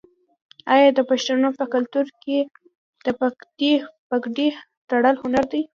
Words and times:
آیا 0.73 0.89
د 0.97 0.99
پښتنو 1.09 1.49
په 1.59 1.65
کلتور 1.73 2.05
کې 2.23 2.37
د 3.05 3.07
پټکي 4.11 4.47
تړل 4.89 5.15
هنر 5.21 5.43
نه 5.45 5.49
دی؟ 5.51 5.61